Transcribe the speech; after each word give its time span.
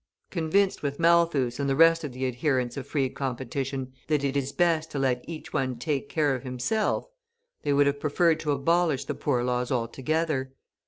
Convinced 0.31 0.81
with 0.81 0.99
Malthus 0.99 1.59
and 1.59 1.69
the 1.69 1.75
rest 1.75 2.03
of 2.03 2.11
the 2.11 2.25
adherents 2.25 2.75
of 2.75 2.87
free 2.87 3.07
competition 3.07 3.93
that 4.07 4.23
it 4.23 4.35
is 4.35 4.51
best 4.51 4.89
to 4.89 4.97
let 4.97 5.23
each 5.27 5.53
one 5.53 5.77
take 5.77 6.09
care 6.09 6.33
of 6.33 6.41
himself, 6.41 7.05
they 7.61 7.71
would 7.71 7.85
have 7.85 7.99
preferred 7.99 8.39
to 8.39 8.51
abolish 8.51 9.05
the 9.05 9.13
Poor 9.13 9.43
Laws 9.43 9.71
altogether. 9.71 10.53